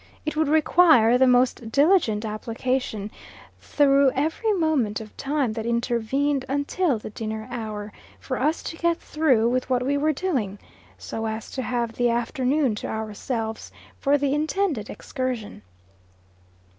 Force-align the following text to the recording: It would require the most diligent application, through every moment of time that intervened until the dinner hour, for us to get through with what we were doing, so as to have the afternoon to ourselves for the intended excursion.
It 0.25 0.35
would 0.35 0.47
require 0.47 1.15
the 1.19 1.27
most 1.27 1.71
diligent 1.71 2.25
application, 2.25 3.11
through 3.59 4.09
every 4.15 4.51
moment 4.53 4.99
of 4.99 5.15
time 5.15 5.53
that 5.53 5.63
intervened 5.67 6.43
until 6.49 6.97
the 6.97 7.11
dinner 7.11 7.47
hour, 7.51 7.93
for 8.19 8.39
us 8.41 8.63
to 8.63 8.77
get 8.77 8.97
through 8.97 9.47
with 9.51 9.69
what 9.69 9.85
we 9.85 9.99
were 9.99 10.11
doing, 10.11 10.57
so 10.97 11.27
as 11.27 11.51
to 11.51 11.61
have 11.61 11.93
the 11.93 12.09
afternoon 12.09 12.73
to 12.81 12.87
ourselves 12.87 13.71
for 13.99 14.17
the 14.17 14.33
intended 14.33 14.89
excursion. 14.89 15.61